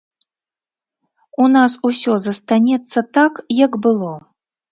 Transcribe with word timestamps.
У 1.43 1.49
нас 1.55 1.71
усё 1.89 2.11
застанецца 2.29 2.99
так, 3.17 3.33
як 3.63 3.71
было. 3.87 4.11